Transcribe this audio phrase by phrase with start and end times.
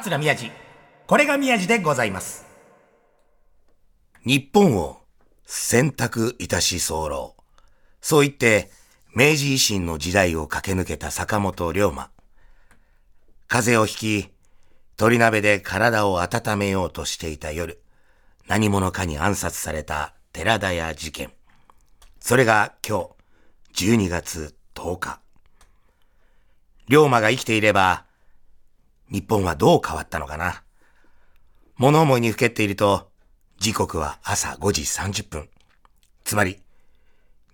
[0.00, 0.50] 桂宮治。
[1.06, 2.44] これが宮治でございます。
[4.26, 4.98] 日本を
[5.46, 7.36] 選択いたし候。
[8.00, 8.70] そう言って、
[9.14, 12.10] 明治維新の時代を駆け抜けた坂本龍馬。
[13.46, 14.30] 風邪をひき、
[14.96, 17.80] 鳥鍋で体を温めようとしていた夜、
[18.48, 21.30] 何者かに暗殺された寺田屋事件。
[22.18, 23.10] それが今
[23.72, 25.20] 日、12月10日。
[26.88, 28.03] 龍馬が生きていれば、
[29.10, 30.62] 日本はどう変わったのかな？
[31.76, 33.10] 物思いにふけっていると、
[33.58, 35.48] 時刻は朝5時30分。
[36.24, 36.58] つまり、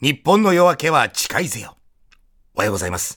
[0.00, 1.76] 日本の夜明けは近いぜよ。
[2.54, 3.16] おはようございます。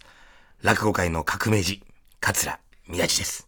[0.62, 1.82] 落語界の革命児、
[2.20, 3.48] 桂宮治です。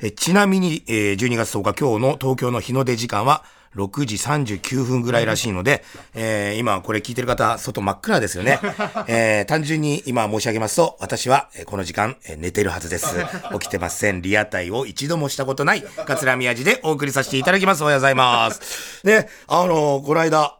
[0.00, 3.44] えちなみに、えー12月10日今日の東京の日の出時間は
[3.76, 5.84] 6時39分ぐらいらしいので、
[6.14, 8.58] えー今これ聞いてる方、外真っ暗ですよね。
[9.06, 13.06] えー単純に今申し上げますと、私はえーこの時間、えー寝てるはずです。
[13.52, 14.22] 起きてません。
[14.22, 17.82] リアタイを一度もしたことない、桂宮治でお送りさせていただきます。
[17.82, 19.02] おはようございます。
[19.04, 20.56] で、あのーこの間、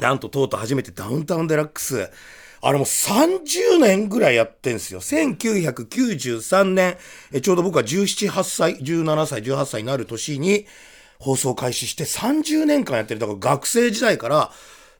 [0.00, 2.10] なんととうとう初めてダウンタウンデラックス、
[2.60, 5.00] あれもう30年ぐらいやってんすよ。
[5.00, 6.96] 1993年、
[7.32, 10.66] えちょうど僕は17、8歳、17歳、18歳になる年に
[11.24, 13.20] 放送開始して30年間やってる。
[13.20, 14.52] だから学生時代から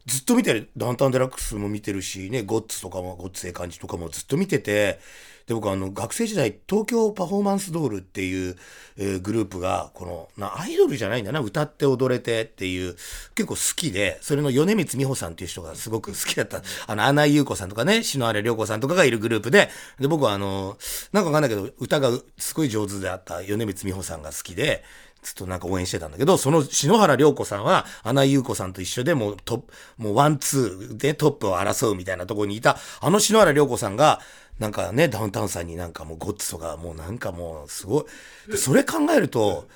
[0.06, 0.70] ずっと見てる。
[0.75, 5.00] ダウンタウンデラックスも見てるし、ね、ゴッツとかも、ゴッツええ感じとかもずっと見てて、
[5.47, 8.56] で、僕あの、学生時代、東京パフォーマンスドールっていう、
[8.97, 12.97] えーグループが、この、な、アイドルじゃないんだな、歌って踊れてっていう、
[13.34, 16.62] 結構好きで、それの米光美穂さんっていう人がすごく好きだった。
[16.86, 19.69] あの、穴井優子さんとかね、篠原涼子さんとかがいるグループで、
[20.00, 20.78] で、僕はあの、
[21.12, 24.83] なんかわかんないけど、歌がすごい上手であった米光美穂さんが好きで、
[25.25, 29.64] ずっとなんか応援してたんだけど、その篠原涼子さんは、穴井優子さんと一緒でもうト、
[29.97, 34.20] もうワンツーでトップを争うみたいなとこにいた、あの篠原涼子さんが、
[34.58, 38.06] なんかね、ダウンタウンさんになんかもうゴッツとか、もうなんかもうすご
[38.52, 38.56] い。
[38.56, 39.67] それ考えると、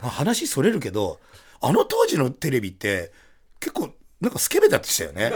[0.00, 1.20] 話それるけど、
[1.60, 3.12] あの当時のテレビって、
[3.60, 5.30] 結構、なんかスケベだってしたよね。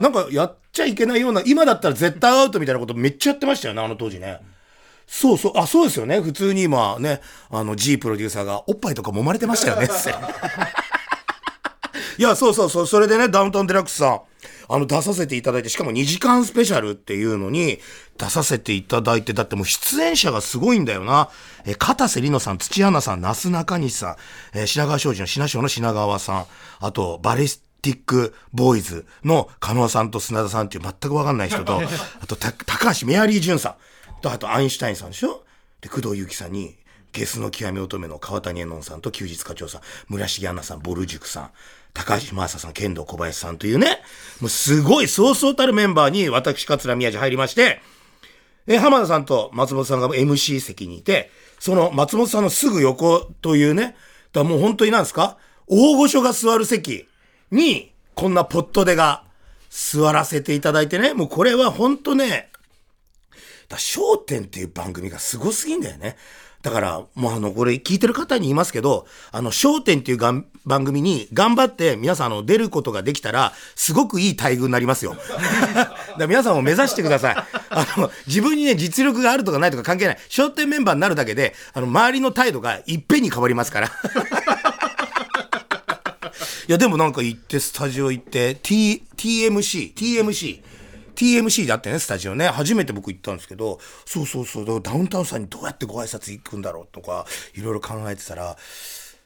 [0.00, 4.38] なんかやっちゃいけないような、今だったら絶対アウトみたいなことめっちゃやってましたよね、あの当時ね。
[5.10, 6.20] そうそう、あ、そうですよね。
[6.20, 9.88] 普通に今ね、あの G プロデューサーがおっぱいとか揉まれてましたよね。
[12.18, 14.20] いや、そうそうそう、それでね、ダウンタウンデラックスさん、
[14.68, 17.80] あの、出させていただいて、しかも2時間スペシャルっていうのに
[18.18, 21.30] 出させていただいて、だってもう出演者がすごいんだよな。
[21.64, 24.16] え、片瀬里乃さん、土屋さん、那須中西さん、
[24.52, 26.46] えー品川庄司の品庄の品川さん、
[26.80, 31.80] あと、バレスティックボーイズの加納さんと砂田さんっていう全くわかんない人と、
[32.20, 33.74] あと、た高橋メアリー潤さん、
[34.20, 35.44] と、あと、アインシュタインさんでしょ？
[35.80, 36.76] で、工藤由紀さんに、
[37.12, 41.50] ゲスの極み乙女の川谷絵音さんと休日課長さん、村重杏奈さん、ボル塾さん、
[41.94, 44.02] 高橋真麻さん、剣道小林さんというね、
[44.40, 47.80] もうすごいそうそうたるメンバーに私、桂宮治入りまして、
[48.66, 53.96] え、浜田さんと松本さんが MC 席にいて、その松本さんのすぐ横というね、
[54.32, 55.38] だもう本当になんですか？
[55.66, 57.08] 大御所が座る席
[57.50, 59.24] に、こんなポットでが
[59.70, 62.50] 座らせていただいてね、もうこれは本当ね、
[63.68, 66.16] だ笑点っていう番組がすごすぎんだよね。
[66.62, 75.16] だから、もうあの、これ聞いてる方に言いますけど、あの、笑点っていうがん番組に頑張って皆さんあの、出ることができたら、すごくいい待遇になりますよ。
[76.18, 77.36] だ皆さんも目指してください。
[77.70, 80.18] あの、自分にね、実力があるとかないとか関係ない。
[80.36, 83.92] 笑点メンバーになるだけで、あの、周りの態度がいっぺんに変わりますから。
[86.68, 90.60] いや、でもなんか行って、スタジオ行って、T、TMC、TMC、
[91.18, 92.46] TMC であってね、スタジオね。
[92.46, 98.56] 初めて僕行ったんですけど、そうそうそう、ダウンタウンさんにどうやってご挨拶行くんだろうとか、いろいろ考えてたら、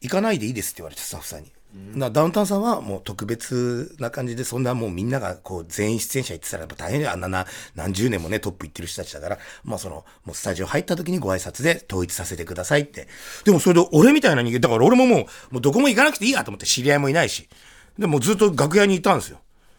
[0.01, 1.53] 行かないでいいですって言われて、スタッフさんに。
[1.95, 13.09] なダウンタウンさんはもう特別な感じで、そんなもうみんながこう全員出演者行ってたらやっぱ大変で、あんなな何十年もねトップ行ってる人たちだから、まあその、もうスタジオ入った時にご挨拶で統一させてくださいって。
[13.45, 15.19] でもそれで俺みたいな人間、だから俺ももう、
[15.51, 17.49] もうどこも行かなくていいやと思って知り合いもいないし。
[17.99, 19.39] でもうずっと楽屋にいたんですよ。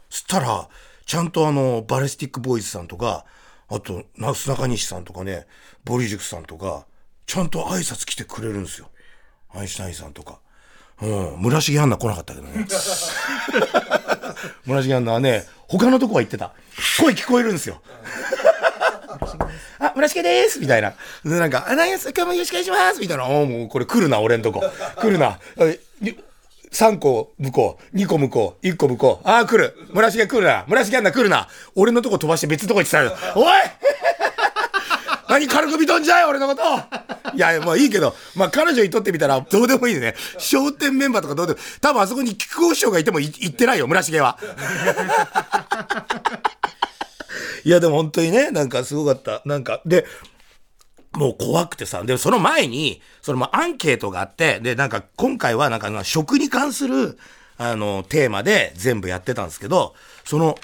[0.10, 0.70] そしたら、
[1.06, 3.26] ちゃんとあの、バレスティックボーイズさんとか、
[3.70, 5.48] あと、なすなかにしさんとかね、
[5.84, 6.86] ボリジュクさんとか、
[7.26, 8.90] ちゃんと挨拶来てくれるんですよ。
[9.54, 10.40] アインシュタインさんとか。
[11.02, 12.68] うん、村重杏奈来なかったけどね。
[14.66, 16.54] 村重杏奈はね、他のとこは行ってた。
[17.00, 17.82] 声聞こえるんですよ。
[19.80, 20.94] あ、村重ですみたいな。
[21.26, 23.26] で、なんか、あ、なんや、今日もよろしくお願いしますみたいな。
[23.26, 24.64] おもうこれ来るな、俺んとこ。
[24.98, 25.40] 来るな。
[26.74, 29.28] 3個向こう、2個向こう、1個向こう。
[29.28, 29.76] ああ、来る。
[29.94, 30.66] 村重来るな。
[30.68, 31.48] 村重杏奈来るな。
[31.76, 33.16] 俺のとこ飛ばして別のとこ行ってたよ。
[33.36, 33.54] おい
[35.30, 36.62] 何軽く見とんじゃい俺のこと
[37.36, 40.16] いや、まあいいけど、まあ彼女にとってみたらどうでもいいね。
[40.38, 44.38] 商店メンバーとかどうでも、多分あそこに木久扇師匠がいてもい行ってないよ、村重は。
[47.64, 49.42] いや、でも本当にね、なんかすごかった。
[49.46, 50.06] なんか、で、
[51.16, 57.18] もう怖くてさ、で、その前に、そのまアンケートがあって、で、なんか今回はなんか食に関する、
[57.58, 59.94] あの、テーマで全部やってたんですけど、
[60.26, 60.58] その、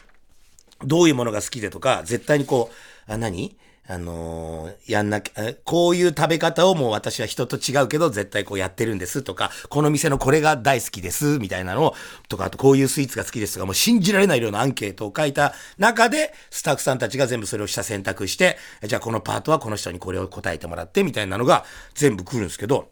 [0.84, 2.72] どういうものが好きでとか、絶対にこ
[3.08, 3.56] う、あ、何？
[3.92, 11.96] あのー、やんなきゃ、こういう食べ方をもう私は人と違うけど絶対こうやってるんですとか、この店のこれが大好きですみたいなのを、
[12.30, 21.66] とか、あとこういうスイーツが好きですとか、もう信じられない量のアンケートを書いた中で、スタッフさんたちが全部それを下選択して、じゃあこのパートはこの人にこれを答えてもらってみたいなのが
[21.96, 22.90] 全部来るんですけど、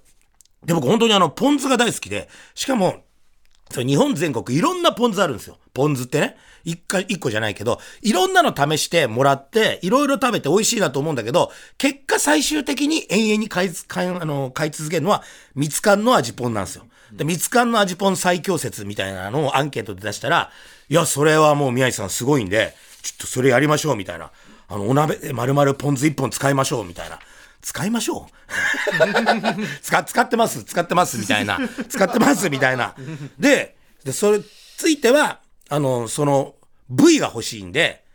[0.66, 3.04] で、僕本当にあの、ポン酢が大好きで、しかも、
[3.72, 5.58] そ日本全国いろんなポン酢あるんですよ。
[5.74, 6.38] ポン酢ってね。
[6.64, 15.24] 一回、一個じゃないけど、いろんなの試してもらって、いろいろ食べて美味しいなと思うんだけど、結果最終的に永遠に買い、買い、あの、買い続けるのは、
[15.56, 16.86] 蜜缶の味ポンなんですよ。
[17.14, 20.52] で、蜜缶の味ポン最強説みたいなのをアンケートで出したら、
[20.90, 24.32] いや、それはもう宮治さんすごいんで、ちょっとそれやりましょう、みたいな。
[24.68, 27.20] あの、お鍋で丸々ポン酢一本使いましょう、みたいな。
[27.68, 28.32] 使いましょう
[29.84, 31.60] 使使ってます使ってますみたいな。
[31.90, 32.96] 使ってますみたいな。
[33.38, 33.76] で、
[34.06, 34.40] で、それ
[34.78, 36.56] ついては、あの、その、
[36.90, 38.06] V が欲しいんで、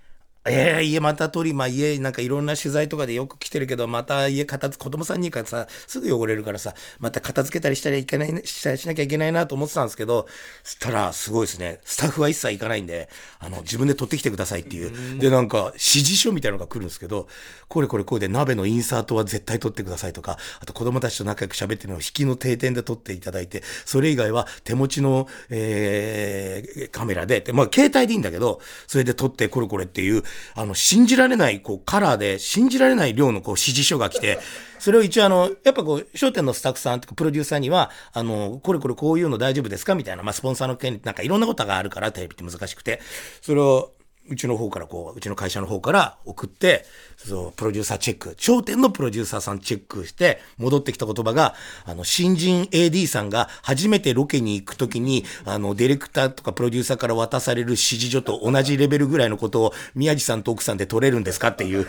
[0.45, 10.27] えー、家また取り、まあ家なんかいろんな取材とかでよく来てるけど、また家片付、子供さんにからさ、すぐ汚れるからさ、また片付けたりしたらいけない、ししなきゃいけないなと思ってたんですけど、
[10.65, 11.81] そしたらすごいですね。
[11.85, 13.09] スタッフは一切行かないんで、
[13.39, 15.19] あの、自分で取ってきてくださいっていう。
[15.21, 17.29] で、なんか指示書みたいなのが来るんですけど、
[17.69, 30.23] これこれこれで鍋のインサートは絶対取ってくださいとか、あと子供たちと仲良く喋ってるのを引きの定点で撮っていただいて、それ以外は手持ちの、えー、カメラで、まあ携帯でいいんだけど、それで撮ってこれこれっていう、
[30.55, 34.39] あの、信じられない、こう、カラーで、信じられない量の、こう、指示書が来て、
[34.79, 39.95] それを一応、あの、やっぱこう、商店のスタッフさんとか、プロデューサーには、あの、これこれこういうの大丈夫ですか？
[39.95, 43.01] みたいな、まあ、スポンサーの件、なんかいろんなことがあるから、テレビって難しくて、
[43.41, 43.93] それを、
[44.29, 46.85] うちの方からこう、うちの会社の方から送って、
[47.17, 51.55] そう、プロデューサーチェック、頂点のプロデューサーさんチェックして、戻ってきた言葉が、
[51.85, 61.87] あの、新人 AD さんが初めてロケに行くときに、あの、ディレクターとかプロデューサーから渡される指示書と同じレベルぐらいのことを、宮地さんと奥さんで取れるんですかっていう。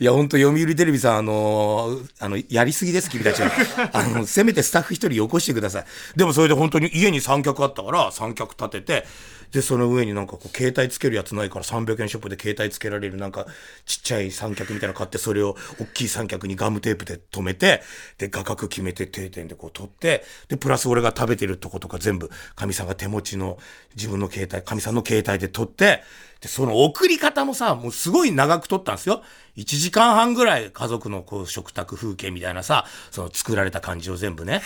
[0.00, 3.50] いや、ほんと読売テレビさん、あのー、あの、やりすぎです、君たちは。
[3.92, 5.84] あの、せめてスタッフ一人よこしてください。
[6.16, 9.06] でもそれで本当に家に三脚あったから、三脚立てて、
[9.52, 13.46] で、その上になんかこう、携帯つけるやつないから300円ショップで携帯つけられるなんか、
[13.84, 17.82] ちっちゃい三脚みたいなの買って、それを大きい三脚にガムテープで止めて、
[18.18, 23.58] で、画角決めて定点でこう撮って、で、プラス俺が食べてるとことか全部、神さんが手持ちの
[23.96, 26.02] 自分の携帯、神さんの携帯で撮って、
[26.40, 29.22] で、その送り方もさ、もうすごい長く撮ったんですよ。
[29.56, 34.62] 1時間半ぐらい家族のこう食卓風景みたいなさ、その作られた感じを全部ね。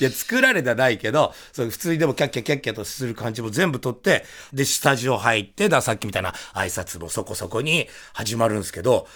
[0.00, 9.06] いや、作られたないけど、そう普通にでもキャッキャキャッキャとする感じも全部撮って、で、スタジオ入って、だ、さっきみたいな挨拶もそこそこに始まるんですけど、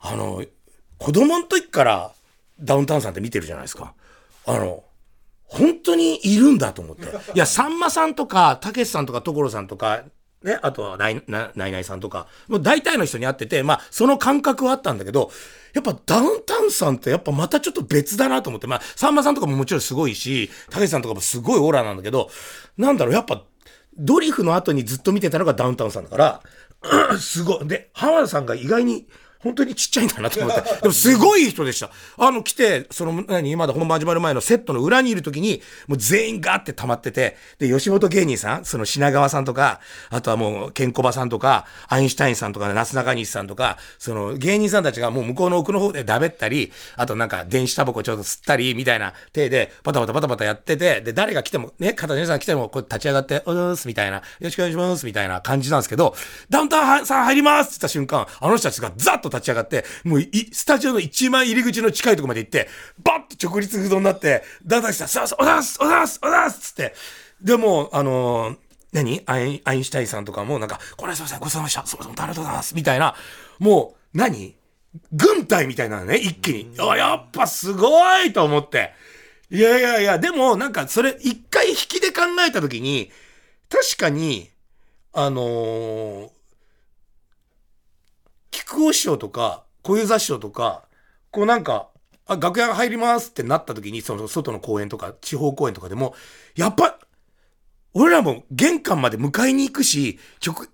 [0.00, 0.44] あの、
[0.98, 2.12] 子供の時から
[2.60, 3.94] ダウンタウンさんって見てるじゃないですか。
[4.46, 4.84] あの、
[5.46, 7.06] 本当にいるんだと思って。
[7.34, 10.04] いや、さんまさんとか、たけしさんとか、所さんとか、
[10.44, 15.30] ね、あとはナイナイナイさんとか、もう大体の人に会ってて、まあ、その感覚はあったんだけど、
[15.72, 22.28] やっぱダウンタウンさんってやっぱまたちょっと別だなと思って、まあ、さんまさんとかももちろんすごいし、たけしさんとかもすごいオーラなんだけど、
[22.76, 23.42] なんだろう、やっぱ、
[23.96, 27.66] ドリフの後にずっと見てたのがダウンタウンさんだから、 すごい。
[27.66, 29.06] で、浜田さんが意外に
[29.44, 30.62] 本当にちっちゃいんだなと思って。
[30.80, 31.90] でもすごい人でした。
[32.18, 56.14] あの、来て、その、何、まだ本番始まる前のセットの裏にいる時に、もう全員ガーって溜まってて、で、吉本芸人さん、その品川さんとか、あとはもう、ケンコバさんとか、アインシュタインさんとか、なすなかにしさんとか、その、芸人さんたちがもう向こうの奥の方でだべったり、あとなんか、電子タバコちょっと吸ったり、みたいな手で、パタパタパタパタやってて、で、誰が来ても、ね、片根さん来ても、こう立ち上がって、おーす、みたいな、よろしくお願いします、みたいな感じなんですけど、
[56.48, 60.22] ダウンタウンさん入りますって言った瞬間、あの人たちがザッと立ち上がって、もうもう
[60.52, 62.68] スタジオの一番入り口の近いとこまで行って、
[63.02, 66.94] バッと直立不動になって、だんだんした、さあ、おだすおだすおだすつって。
[67.42, 68.56] でも、あのー、
[68.92, 69.22] 何？
[69.26, 71.84] アイアインシュタインさんとかもなんか、これすいません、ごちそうさまでした。
[71.86, 72.74] すいません、ありがとうございます。
[72.76, 73.16] みたいな、
[73.58, 74.54] もう、何？
[75.10, 76.70] 軍隊みたいなのね、一気に。
[76.78, 78.92] あ、やっぱすごいと思って。
[79.50, 83.10] いやいやいや、でもなんかそれ一回引きで考えたときに、
[83.68, 84.50] 確かに、
[85.12, 86.30] あのー、
[88.54, 90.84] 菊尾師匠とか、小遊三師匠とか、
[91.32, 91.88] こうなんか、
[92.26, 96.14] あ、楽屋入りますってなった時に、その外の公園とか、地方公園とかでも、
[96.54, 96.98] やっぱ、
[97.94, 100.68] 俺らも玄関まで迎えに行くし、直、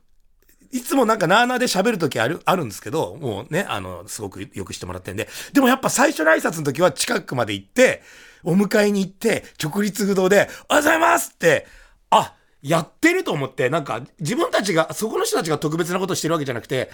[0.70, 5.26] いつもなんかなーなーで喋るときある、あるんですけど、もうね、あの、すごくよくしてもらってんで。
[5.54, 8.02] でもやっぱ最初の挨拶の時は近くまで行って、
[8.44, 11.66] お迎えに行って、直立不動で、おはようございますって、
[12.10, 16.90] あ、やってると思って、なんか自分たちが、そこの人たちが特別なことしてるわけじゃなくて、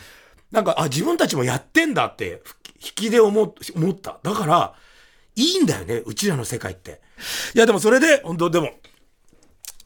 [0.51, 2.43] なんか、あ、自分たちもやってんだって、
[2.81, 4.21] 引きで思思った。
[4.23, 4.75] だから、
[5.35, 7.01] いいんだよね、うちらの世界って。
[7.55, 8.71] いや、でもそれで、本当でも、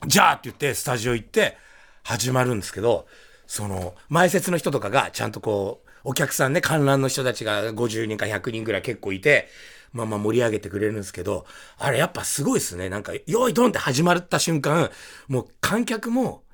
[0.07, 1.57] じゃあって言って、スタジオ行って、
[2.03, 3.07] 始まるんですけど、
[3.47, 9.49] その、前説の人とかが、ちゃんとこう、お客さんね、観覧の人たちが50人か100人ぐらい結構いて、
[9.93, 11.47] まあまあ盛り上げてくれるんですけど、
[11.79, 12.89] あれやっぱすごいですね。
[12.89, 14.91] なんか、用意ドンって始まった瞬間、
[15.29, 16.45] もう観客も、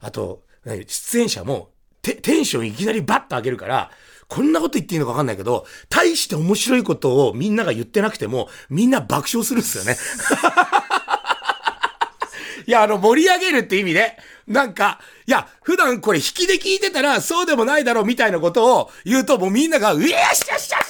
[0.00, 1.70] あと、出演者も、
[2.02, 3.90] テンションいきなりバッと上げるから、
[4.28, 9.96] こんなこと言っていいのかわかんないけど、大して面白いことをみんなが言ってなくても、みんな爆笑するんですよね。
[12.66, 20.87] いや、あの、盛り上げるって意味で、なんか、いや、普段これ引きで聞いてたら、そうでもないだろうみたいなことを言うと、もうみんなが、うえーしゃしゃしゃしゃしゃ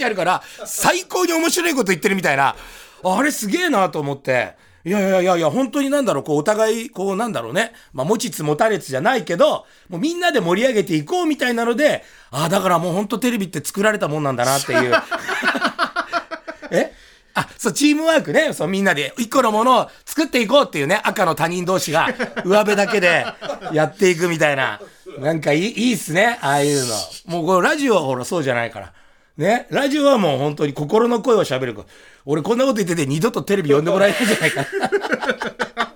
[0.00, 2.56] てやるから、最高に面白いこと言ってるみたいな、
[3.04, 7.72] あれすげえなと思って、いやいやいやいや、本当になんだろう、こう、お互い、こう、なんだろうね。
[7.92, 14.94] まあ、持ちつ持たれつじゃないけど、もうみんなで盛り上げていこうみたいなので、ああ、だからもう本当テレビって作られたもんなんだなっていう。
[16.72, 16.94] え？
[17.34, 18.54] あ、そう、チームワークね。
[18.54, 22.08] そう、みんなで一個のものを作っていこうっていうね、赤の他人同士が、
[22.46, 23.26] 上辺だけで
[23.74, 24.80] やっていくみたいな。
[25.18, 26.38] なんかいい、いいっすね。
[26.40, 26.94] ああいうの。
[27.26, 28.94] もうこのラジオはほら、そうじゃないから。
[29.36, 29.66] ね。
[29.70, 31.76] ラジオはもう本当に心の声を喋る。
[32.24, 34.66] 俺こんなこと言ってて二度とテレビ呼んでもらえないんじゃないか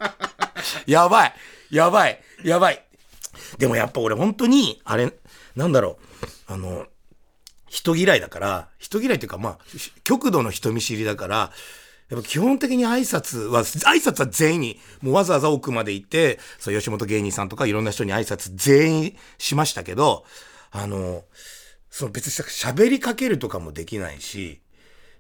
[0.87, 1.35] やばい。
[1.71, 2.21] やばい。
[2.45, 2.83] やばい。
[3.59, 5.13] でもやっぱ俺本当に、あれ、
[5.57, 5.99] なんだろ
[6.49, 6.53] う。
[6.53, 6.87] あの、
[7.69, 9.59] 人嫌いだから、人嫌いっていうかまあ、
[10.05, 11.53] 極度の人見知りだから、
[12.11, 20.25] やっぱ基本的に挨拶は、挨拶は全員に、もうわざわざ奥まで行って、そう、吉本芸人さんとかいろんな人に挨拶全員しましたけど、
[20.71, 21.25] あの、
[21.95, 24.61] その別に喋りかけるとかもできないし、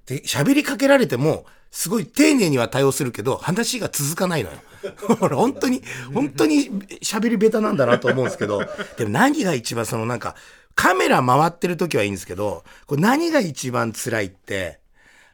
[0.06, 4.58] で、喋りかけられても、すごい丁寧には対応するけど、話が続かないのよ。
[5.30, 8.60] 本当に、本当に喋り下手なんだなと思うんですけど、
[8.98, 10.34] でも何が一番そのなんか、
[10.74, 14.80] カメラ回ってる時はいいんですけど、これ何が一番辛いって、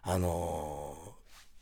[0.03, 0.80] あのー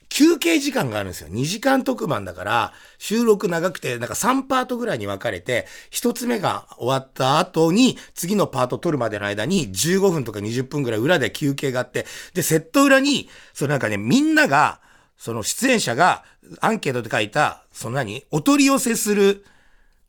[0.08, 1.28] 休憩時間があるんですよ。
[1.28, 14.80] 2時間特番だから、収録長くて、なんか3パートぐらいに分かれて、1つ目が終わった後に、次のパート撮るまでの間に、15分とか20分ぐらい裏で休憩があって、で、セット裏に、そのなんかね、みんなが、
[15.16, 16.24] その出演者が、
[16.60, 19.44] アンケートで書いた、その何お取り寄せする、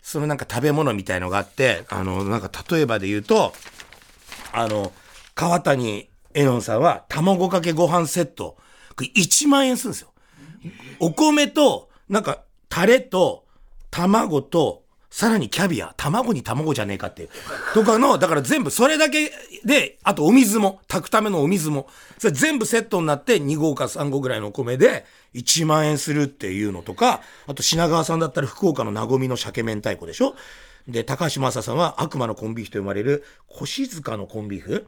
[0.02, 3.54] そのなんか食べ物みたいのがあって、あの、なんか例えばで言うと、
[4.54, 4.94] あの、
[5.36, 8.58] 川谷絵音さんは、卵かけご飯セット、
[9.06, 10.10] 1万円するんですよ。
[11.00, 13.46] お米と、なんか、タレと、
[13.92, 15.94] 卵と、さらにキャビア。
[15.98, 17.30] 卵に卵じゃねえかっていう。
[17.74, 19.32] とかの、だから全部それだけ
[19.66, 21.88] で、あとお水も、炊くためのお水も。
[22.20, 30.36] それ全部セットになって2合か3合ぐらいのお米で1万円するっていうのとか、あと品川さんだったら福岡のなごみの鮭明太子でしょ
[30.88, 34.88] で、高橋正さんは悪魔のコンビーフと呼ばれる、腰塚のコンビーフ。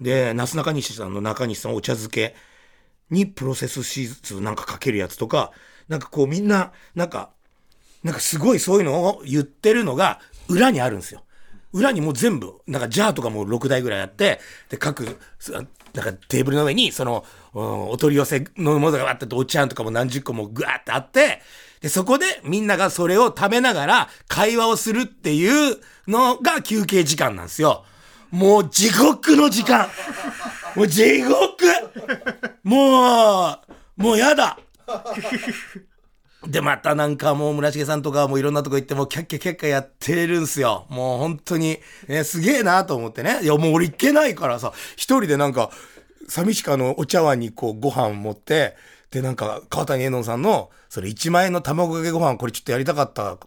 [0.00, 2.34] で、なすなかにしさんの中西さんお茶漬け。
[3.10, 5.52] にプロセスシーズなんかかけるやつとか、
[5.88, 7.30] なんかこうみんな、なんか、
[8.02, 11.24] なんかすごいそういうのを言ってるのが裏にあるんですよ。
[11.72, 15.18] 裏にもう全部、なんかジャーとかもう6台ぐらいあって、で、各、
[15.92, 21.42] なんかテーブルの上に、その、お取り寄せのものがあってお茶とかも何十個もぐわってあって、
[21.80, 27.84] で、そこでみんながそれを食べながら会話をするっていうのが休憩時間なんですよ。
[28.34, 29.86] もう地獄の時間。
[30.74, 31.38] もう地獄
[32.64, 33.48] も
[33.96, 34.58] う、もうやだ
[36.44, 40.84] で、またなんかもう村重さんとかもいろんなとこ行ってもキャッキャキャッキャやってるんすよ。
[40.88, 43.38] もう本当に、ね、すげえなと思ってね。
[43.42, 45.70] いやもう俺行けないからさ、一人でなんか、
[46.28, 48.74] 寂しかのお茶碗にこうご飯持って、
[49.12, 53.38] でなんか川谷絵音さんの、それ1万円の卵かけご飯これちょっとやりたかった。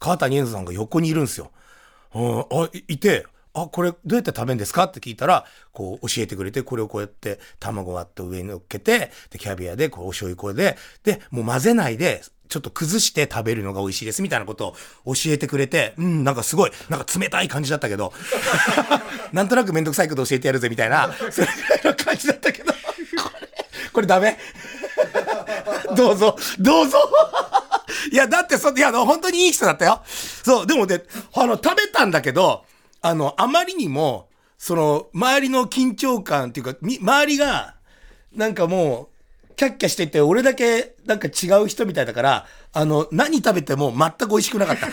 [0.00, 1.52] 川谷絵音さんが横にいるんすよ。
[2.12, 4.84] うん、あ、いて、あ、これどうやって食べるんですか？
[4.84, 14.74] って聞いたら、こう教えてくれて、これをこうやって卵割って上に乗っけて、で、キャビアで、こうお醤油これで、で、もう混ぜないで、ちょっと崩して食べるのが美味しいですみたいなこと
[15.06, 18.12] を教えてくれて、うん、なんかすごい、なんか冷たい感じだったけど、
[19.32, 22.78] なんとなくめんどくさいこと教えてやるぜみたいな、それぐらいの感じだったけど、こ
[23.40, 23.48] れ、
[23.92, 24.38] これダメ？
[25.96, 26.98] どうぞ、どうぞ！
[28.10, 30.02] いや、だってそ、いや、本当にいい人だったよ。
[30.44, 31.02] そう、でもね、
[31.34, 32.64] あの、食べたんだけど、
[33.02, 34.28] あの、あまりにも、
[34.58, 37.74] その、周りの緊張感っていうか、周りが、
[38.32, 39.08] なんかも
[39.50, 44.86] う、キャッキャしてて、俺だけ、なんか違う人みたいだから、あの、何食べても全く美味しくなかった。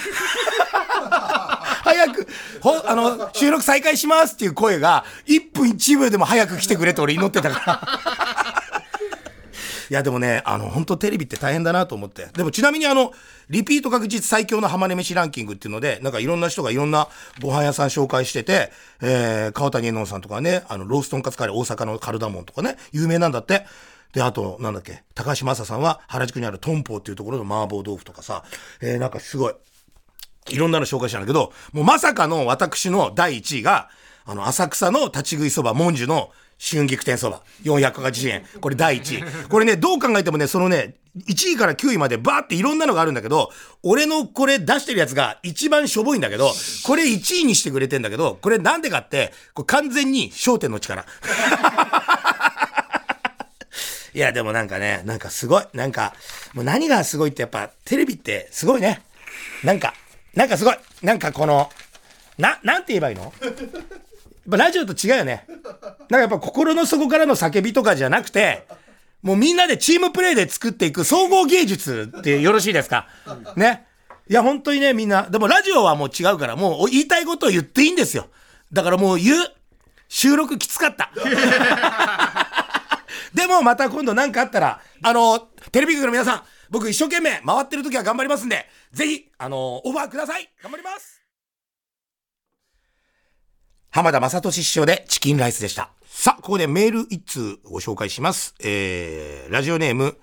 [1.84, 2.28] 早く、
[2.62, 8.29] ほ、あの、収録再開しますっていう声が、1分1秒でも早く来てくれって俺祈ってたから。
[9.90, 12.28] いやでもね、あの、本当テレビって大変だなと思って。
[12.28, 13.12] でもちなみにあの、
[13.50, 17.08] リピート確実最強の浜根飯ランキングっていうので、なんかいろんな人がいろんな
[17.42, 23.66] ご飯屋さん紹介してて、えー、川谷絵音さんとかね、あの、ローストンカツカレー大阪のカルダモンとかね、有名なんだって。
[24.14, 28.44] で、あと、なんだっけ、高橋正さんは原宿にあるトンポーっていうところの麻婆豆腐とかさ、
[28.82, 29.54] えー、なんかすごい、
[30.50, 33.90] いろんなの紹介したんだけど、もうまさかの私の第1位が、
[34.26, 38.44] あの、浅草の立ち食いそば、もんじゅの春菊天そば、480円。
[38.60, 39.50] これ第1位。
[39.50, 43.52] これね、どう考えてもね、そのね、1位から9位までバーっていろんなのがあるんだけど、
[43.82, 46.52] 俺のこれ出してるやつが一番しょぼいんだけど、
[46.86, 51.06] これ1位にしてくれてんだけど、これなんでかって、これ完全に焦点の力。
[54.14, 55.64] いや、でもなんかね、なんかすごい。
[55.74, 56.14] なんか、
[56.54, 59.02] もう何がすごいってやっぱテレビってすごいね。
[59.64, 59.94] なんか、
[60.36, 60.76] なんかすごい。
[61.02, 61.70] なんかこの、
[62.38, 63.34] な、なんて言えばいいの？
[64.50, 65.46] ぱラジオと違うよね。
[65.48, 65.60] なん
[66.10, 68.68] かやっぱ心の底からの叫びとかじゃなくて、
[69.22, 73.08] もうみんなでチームプレイで作っていく総合芸術ってよろしいですか？
[73.56, 73.86] ね。
[74.30, 75.24] いや、本当にね、みんな。
[75.24, 78.28] でもラジオはもう違うから、もう言いたいことを言っていいんですよ。
[78.72, 79.48] だからもう言う。
[80.12, 81.12] 収録きつかった。
[83.34, 85.40] でもまた今度何かあったら、あの、
[85.72, 91.22] テレビ局の皆さん、僕一生懸命回ってる時は頑張りますんで、ぜひ、あの、オファーください頑張ります
[93.92, 95.90] 浜田雅俊師匠でチキンライスでした。
[96.06, 98.54] さあ、ここでメール一通ご紹介します。
[98.64, 100.16] えー、ラジオネーム、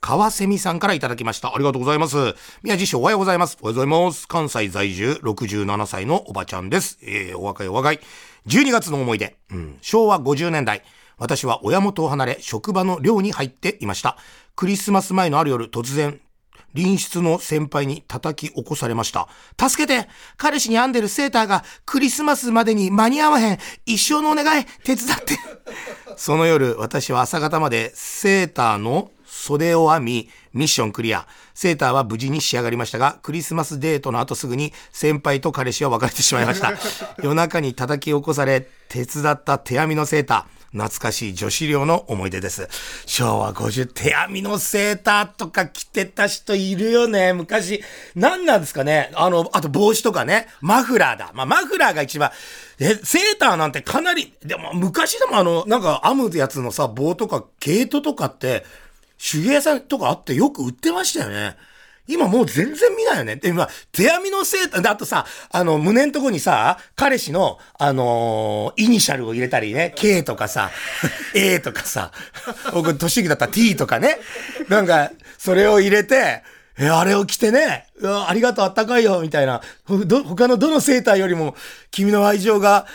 [0.00, 1.54] 川瀬美さんからいただきました。
[1.54, 2.34] ありがとうございます。
[2.62, 3.56] 宮地師匠おはようございます。
[3.62, 4.28] おはようございます。
[4.28, 6.98] 関西在住67歳のおばちゃんです。
[7.02, 8.00] えー、お若いお若い。
[8.46, 9.34] 12月の思い出。
[9.50, 10.82] うん、昭和50年代。
[11.16, 14.18] 私は親元を離れ、職場の寮に入っていました。
[14.56, 16.20] クリスマス前のある夜、突然、
[16.74, 19.28] 隣室の先輩に叩き起こされました。
[19.58, 20.08] 助けて。
[20.36, 23.58] 彼氏に編んでるセーターがクリスマスまでに間に合わへん。
[23.86, 24.64] 一生のお願い。
[24.84, 25.38] 手伝って。
[26.16, 29.10] その夜、私は朝方までセーターの
[29.40, 31.26] 袖を編み、ミッションクリア。
[31.54, 36.74] セーターは無事に仕上がりましたが、クリスマスデートの後すぐに先輩と彼氏は別れてしまいました。
[37.22, 40.60] 夜中に叩き起こされ、手伝った手編みのセーター。
[40.72, 42.68] 懐かしい女子寮の思い出です。
[43.04, 47.32] 昭和50手編みのセーターとか着てた人いるよね。
[47.32, 47.82] 昔。
[48.14, 50.46] 何なんですかねあの、あと帽子とかね。
[50.60, 51.32] マフラーだ。
[51.34, 52.30] まあ、マフラーが一番。
[52.78, 58.64] え、セーターなんてかなり、でも昔でもあの、なんか編むやつのさ、棒とか毛糸とかって、
[59.20, 61.56] 手芸屋さんとかあってよく売ってましたよね。
[62.06, 63.36] 今もう全然見ないよね。
[63.36, 70.70] で、今、手編みのセーター、で、あとさ、あの、胸のとこにさ、彼氏の、あのー、イニシャルを入れたりね、K とかさ、
[71.36, 72.10] A とかさ、
[72.72, 74.18] 僕、年だったら T とかね、
[74.68, 76.42] なんか、それを入れて、
[76.78, 79.60] え、あれを着てね、ありがとう、あったかいよ、みたいな。
[79.86, 81.54] 他のどのセーターよりも、
[81.90, 82.86] 君の愛情が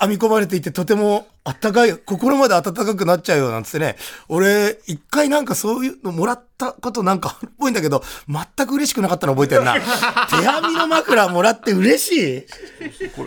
[0.00, 3.96] 編み込まれていて、とてもあったかい、心まで温かくなっちゃうよ、なんつってね。
[4.28, 9.74] 俺、一回なんかそういうのもらったことなんかあるっぽいんだけど、全く嬉しくなかったの覚えてるな。
[10.28, 12.46] 手編みの枕もらって嬉しい？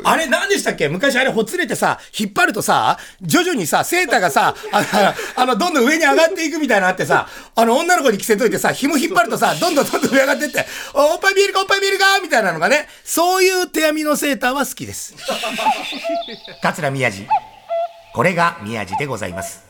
[0.04, 0.90] あれ何でしたっけ？
[0.90, 4.88] 昔あれほつれてさ、引っ張るとさ、徐々にさ、セーターがさ、あの、
[5.44, 15.16] あのどんどん上に上がっていくみたいなのあってさ、あの、女の子に着せといてさ、紐引っ張るとさ、どんどんどんどん上上がってって、おっぱい見えるかおっぱい見えるかみたいなのがね、そういう手編みのセーターは好きです。
[16.62, 17.26] 桂宮治。
[18.14, 19.64] これが宮治でございます。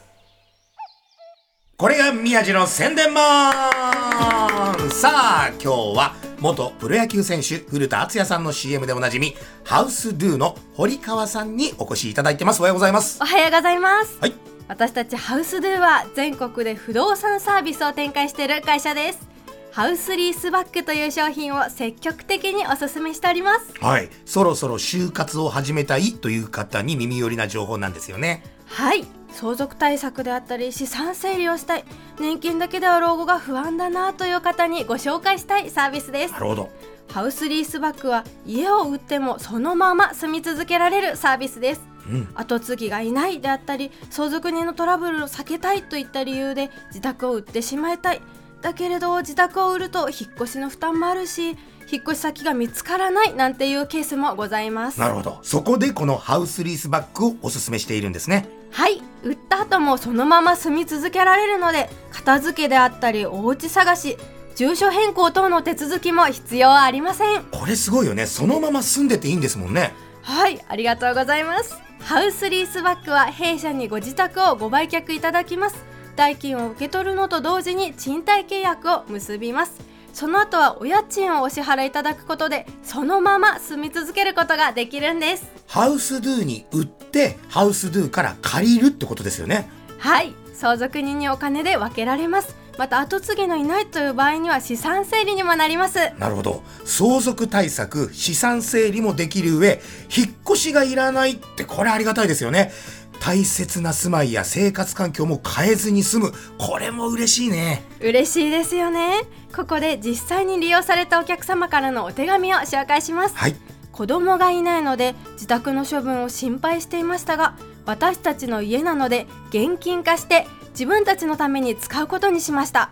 [1.78, 12.60] これが宮治の宣伝マンさあ、今日は元プロ野球選手古田敦也さんの CM でおなじみ、ハウスドゥの堀川さんにお越しいただいてます。
[12.60, 13.20] おはようございます。
[13.22, 14.18] おはようございます。
[14.20, 14.34] はい。
[14.68, 19.29] 私たちハウスドゥは全国で不動産サービスを展開している会社です。
[19.72, 23.74] ハウスリースバッグという商品を積極的にお勧めしております。
[23.80, 24.10] はい。
[24.26, 28.44] そろそろ就活を始めたいという方に耳寄りな情報なんですよね。
[28.66, 29.06] はい。
[29.32, 31.86] 相続対策であったり資産整理をしたい。
[32.20, 36.34] 年金だけでは老後が不安だなという方にご紹介したいサービスです。
[36.34, 36.70] なるほど。
[37.12, 41.82] ハウスリースバッグは家を売ってもそのまま住み続けられるサービスです。
[42.08, 48.22] うん、後継ぎがいないであったり相続人のトラブルを避けたいといった理由で自宅を売ってしまいたい
[48.62, 51.58] だけれど自宅を売ると引っ越しの負担もあるし
[51.92, 55.00] 引っ越し先が見つからないなんていうケースもございます。
[55.00, 55.40] なるほど。
[55.42, 58.48] そこでこのハウスリースバッグをおすすめしているんですね。
[58.72, 59.02] はい。
[59.24, 64.18] 売った後もそのまま住み続けられるので片付けであったりお家探し
[64.56, 67.44] 住所変更等の手続きも必要ありません。
[67.46, 68.28] これすごいよね。
[68.28, 69.94] そのまま住んでていいんですもんね。
[70.22, 70.64] はい。
[70.68, 71.90] ありがとうございます。
[72.02, 75.89] ハウスリースバッグは弊社にご自宅をご売却いただきます
[76.20, 79.80] 代金を受け取るのと同時に賃貸契約を結びます。
[80.12, 85.50] その後はお家賃をお支払いいただくことでそのまま住み続けることができるんです。
[85.66, 89.70] ハウスドゥに売ってハウスドゥから借りるってことですよね。
[89.98, 90.34] はい。
[90.54, 92.54] 相続人にお金で分けられます。
[92.78, 96.00] また後継ぎのいないという場合には資産整理にもなります。
[96.18, 96.64] なるほど。
[96.86, 99.82] 相続対策資産整理もできる上
[100.16, 102.72] 引っ越しがいらないってこれありがたいですよね
[103.20, 106.34] 大切な住まいや生活環境も変えずに済む。
[106.58, 107.84] これも嬉しいね。
[108.02, 109.22] 嬉しいですよね。
[109.56, 113.56] ここで実際に利用されたお客様からのお手紙を紹介します、はい。
[113.92, 117.56] 子供がいないので自宅の処分を心配していましたが
[117.86, 122.90] 私たちの家なので現金化して自分たちのために使うことにしました。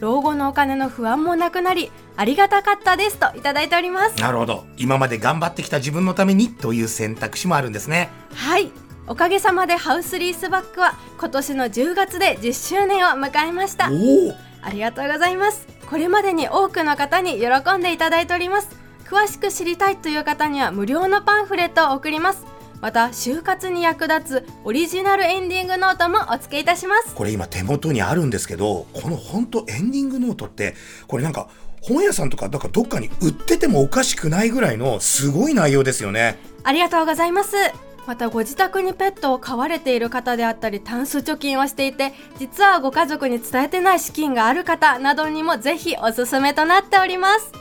[0.00, 4.20] 老後のお金の不安もなくなりありがたかったですといただいております。
[4.20, 4.64] なるほど。
[4.76, 8.08] 今まで頑張ってきた自分のためにという選択肢もあるんですね。
[8.34, 8.70] はい
[9.10, 13.86] おかげさまでハウスリースバックは今年の10月で10周年を迎えました。
[13.86, 13.90] あ
[14.70, 15.66] りがとうございます。
[15.88, 18.68] これまでに多くの方に喜んでいただいております。
[19.06, 22.46] 詳しく知りたいという方には無料のパンフレットを送ります。
[22.80, 27.12] また就活に役立つオリジナルエンディングノートもお付けいたします。
[27.16, 30.76] これ今手元にあるんですけどこの本当エンディングノートって
[31.08, 31.48] これなんか
[31.82, 36.38] 本屋さんとかなんかどっかに売っててもおかしくないぐらいのすごい内容ですよね。
[36.62, 37.56] ありがとうございます
[38.06, 47.52] またご自宅にペットを飼われている方であったりタンス貯金をしていて実はご家族に伝えてない資金がある方などにもぜひおすすめとなっております。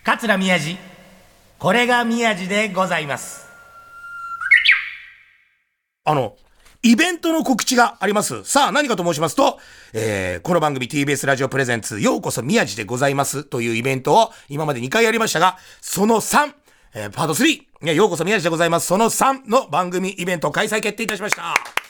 [0.04, 0.78] 桂宮治。
[1.60, 3.48] これが宮治でございます。
[6.04, 6.36] あの、
[6.82, 8.44] イベントの告知があります。
[8.44, 9.58] さあ、何かと申しますと、
[9.94, 16.52] えー、この番組 TBS ラジオプレゼンツ、ようこそ宮地でございますというイベントを今まで2回やりましたが、その3、
[16.96, 18.88] えー、パート3、ねようこそ宮地でございます。
[18.88, 21.83] その3の番組イベント開催決定いたしました。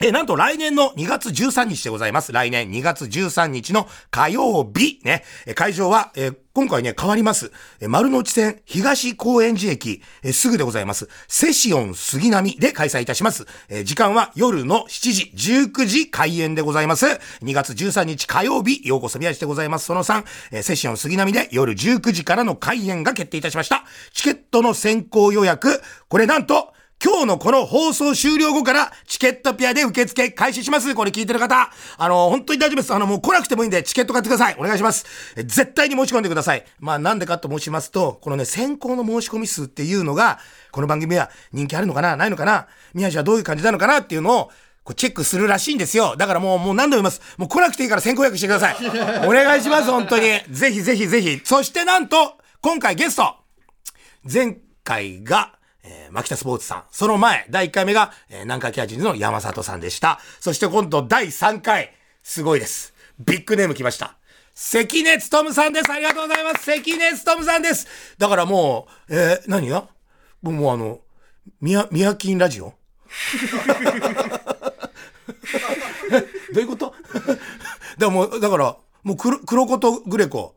[0.00, 2.30] え、なんと来年の2月13日でございます。
[2.30, 5.24] 来年2月13日の火曜日、ね。
[5.44, 7.50] え会場は、え今回ね、変わります。
[7.80, 11.08] え丸の内線東高円寺駅、えすぐでございます。
[11.26, 13.46] セシオン杉並で開催いたします。
[13.68, 17.06] え時間は夜の7時、19時開演でございます。
[17.42, 19.86] 2月13日火曜日、ようこそ宮地でございます。
[19.86, 23.82] その3、えセシオン杉並で夜19時からの開演が決定いたしました。
[24.12, 30.96] チケットの先行予約、これなんと、今日のこの放送終了後からチケットピアで受付開始します。
[30.96, 31.70] これ聞いてる方。
[31.96, 32.92] あの、本当に大丈夫です。
[32.92, 34.56] あの、もう来なくてもいいんでチケット買ってください。
[34.58, 35.06] お願いします。
[35.36, 36.64] え絶対に申し込んでください。
[36.80, 40.40] まあなんでかと申しますと、このね、先行の申し込み数っていうのが、
[40.72, 42.16] この番組は人気あるのかな？
[42.16, 42.66] ないのかな？
[42.94, 44.50] 宮地はどういう感じなのかなっていうのを、
[44.82, 46.16] こうチェックするらしいんですよ。
[46.16, 47.20] だからもう、もう何度も言います。
[47.36, 48.76] もう来なくていいから先行予約してください。
[49.24, 50.40] お願いします、本当に。
[50.50, 51.42] ぜひぜひぜひ。
[51.44, 53.36] そしてなんと、今回ゲスト、
[54.24, 56.84] 前回が、えー、牧田スポーツさん。
[56.90, 60.20] その前、第1回目が、えー、南海キャジンズの山里さんでした。
[60.40, 62.94] そして今度第3回、すごいです。
[63.18, 64.16] ビッグネーム来ました。
[64.54, 65.90] 関根勤さんです。
[65.90, 66.64] ありがとうございます。
[66.64, 67.86] 関根勤さんです。
[68.18, 69.88] だからもう、えー、何が？
[70.42, 71.00] もうあの、
[71.60, 72.74] ミヤ、ミヤキンラジオ？
[76.52, 76.94] どういうこと？
[77.98, 80.54] でもも、だから、もう黒、黒子とグレコ、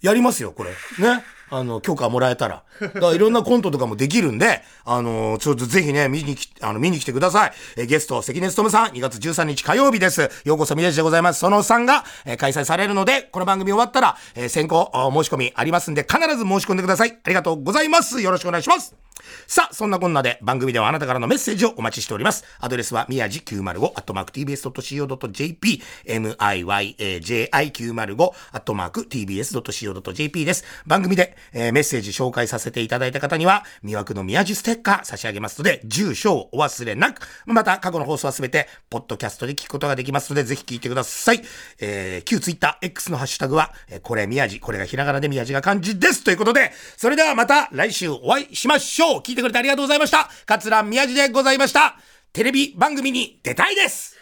[0.00, 0.70] やりますよ、これ。
[0.70, 1.24] ね？
[1.50, 2.62] あの、許可もらえたら。
[2.80, 7.52] だからいろんなコントとかもできるんで、あのちょっとぜひね、見にき、あの、見に来てください。
[7.76, 10.30] えーゲスト、関根勤さん、2月13日火曜日です。
[10.44, 11.40] ようこそ宮地でございます。
[11.40, 17.18] その3が、えー開催されるので、この番組終わったら、えー先行、申し込みありますんで、必ず申し込んでください。
[17.22, 18.20] ありがとうございます。
[18.20, 19.09] よろしくお願いします。
[19.46, 22.44] さあ、そんなこんなで番組ではあなたからのメッセージをお待ちしております。
[22.60, 30.64] アドレスは、宮地905、アットマーク tbs.co.jp、miyaji905、アットマーク tbs.co.jp です。
[30.86, 37.26] 番組で、えーメッセージ紹介させていただいた方には、魅惑の宮地ステッカー差し上げますので、住所をお忘れなく。
[37.46, 41.42] また、過去の放送はすべて、ポッドキャストで聞くことができますので、ぜひ聞いてください。
[41.80, 46.24] えー、旧ツイッター X のハッシュタグは、えーこれ宮地、これがひらがなで宮地が漢字です。
[46.24, 49.09] ということで、それではまた来週お会いしましょう。
[49.18, 50.28] 聞いてくれてありがとうございました。
[50.46, 51.96] 桂宮地でございました。
[52.32, 54.19] テレビ番組に出たいです